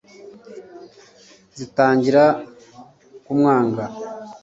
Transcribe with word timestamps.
zitangira 1.57 2.23
kumwanga 3.25 3.83